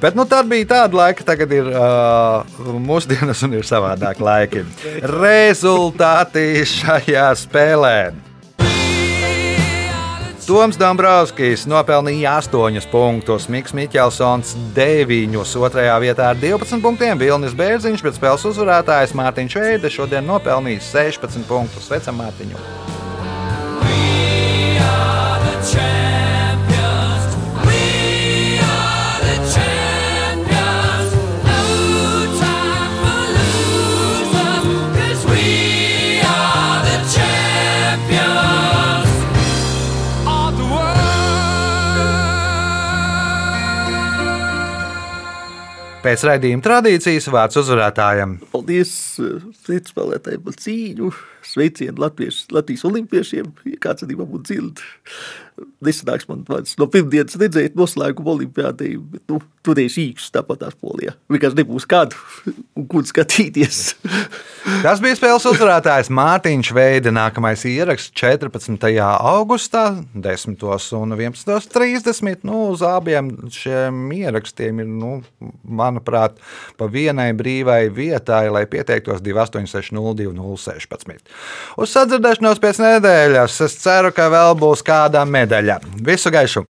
[0.00, 1.97] Bet nu, tad bija tāda laika, tagad ir uh,
[2.88, 4.64] mūsdienas un ir savādāk laiki.
[5.18, 7.98] Rezultāti šajā spēlē.
[10.48, 18.00] Toms Dombrovskis nopelnīja 8 punktus, Mikls Mikelsons 9, 2 vietā ar 12 punktiem, Vilnis Bērziņš,
[18.06, 21.84] bet spēles uzvarētājs Mārtiņš Veide šodien nopelnījis 16 punktus.
[21.90, 22.56] Sveicam Mārtiņu!
[46.08, 48.38] Pēc raidījuma tradīcijas vārds uzvarētājam.
[48.48, 51.08] Paldies sveicu spēlētājiem par cīņu.
[51.48, 53.52] Sveicienu Latvijas, Latvijas olimpiešiem.
[53.72, 54.82] Ja kāds arī man dzird,
[55.84, 59.36] nesanāks man vārds no pirmdienas redzēt noslēgumu olimpiādei, bet nu,
[59.66, 61.12] turēšu īkšķus tāpat tās polijā.
[61.32, 62.14] Vienkārši nebūs kādu
[62.78, 63.76] un kur skatīties.
[64.84, 67.10] Tas bija spēles uzvarētājs Mārtiņš Veida.
[67.14, 68.88] Nākamais ieraksts 14.
[69.00, 70.64] augustā, 10.
[70.98, 72.44] un 11.30.
[72.48, 73.24] Nu, uz abiem
[73.54, 75.12] šiem ierakstiem ir, nu,
[75.64, 76.32] manuprāt,
[76.78, 81.18] pa vienai brīvai vietai, lai pieteiktos 286016.
[81.78, 85.80] Uz sadzirdēšanos pēc nedēļas es ceru, ka vēl būs kāda medaļa.
[86.04, 86.66] Visu gaišu!